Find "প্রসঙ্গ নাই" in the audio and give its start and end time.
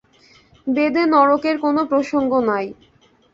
1.85-2.65